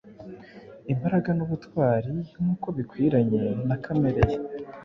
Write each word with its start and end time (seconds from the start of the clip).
Imbaraga 0.93 1.29
nubutwarinkuko 1.37 2.67
bikwiranye 2.77 3.41
na 3.67 3.75
kamere 3.83 4.21
ye 4.29 4.37